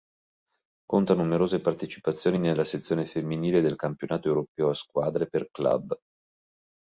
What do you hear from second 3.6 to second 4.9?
del Campionato europeo a